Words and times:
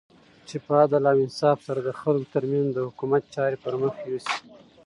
چی 0.47 0.55
په 0.65 0.71
عدل 0.83 1.03
او 1.11 1.17
انصاف 1.25 1.57
سره 1.67 1.79
د 1.83 1.89
خلګو 2.01 2.31
ترمنځ 2.33 2.67
د 2.73 2.79
حکومت 2.87 3.23
چاری 3.35 3.57
پرمخ 3.63 3.93
یوسی 4.09 4.37